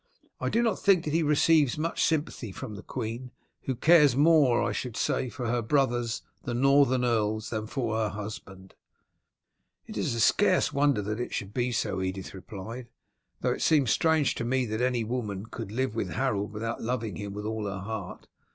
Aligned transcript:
I 0.39 0.49
do 0.49 0.63
not 0.63 0.79
think 0.79 1.03
that 1.05 1.13
he 1.13 1.21
receives 1.21 1.77
much 1.77 2.03
sympathy 2.03 2.51
from 2.51 2.73
the 2.73 2.81
queen, 2.81 3.29
who 3.65 3.75
cares 3.75 4.15
more, 4.15 4.59
I 4.63 4.71
should 4.71 4.97
say, 4.97 5.29
for 5.29 5.45
her 5.45 5.61
brothers, 5.61 6.23
the 6.41 6.55
northern 6.55 7.05
earls, 7.05 7.51
than 7.51 7.67
for 7.67 7.95
her 7.97 8.09
husband." 8.09 8.73
"It 9.85 9.97
is 9.97 10.23
scarce 10.23 10.71
a 10.71 10.75
wonder 10.75 11.03
that 11.03 11.19
it 11.19 11.35
should 11.35 11.53
be 11.53 11.71
so," 11.71 12.01
Edith 12.01 12.33
replied; 12.33 12.89
"though 13.41 13.51
it 13.53 13.61
seems 13.61 13.91
strange 13.91 14.33
to 14.33 14.43
me 14.43 14.65
that 14.65 14.81
any 14.81 15.03
woman 15.03 15.45
could 15.45 15.71
live 15.71 15.93
with 15.93 16.09
Harold 16.13 16.51
without 16.51 16.81
loving 16.81 17.17
him 17.17 17.33
with 17.33 17.45
all 17.45 17.67
her 17.67 17.77
heart. 17.81 18.27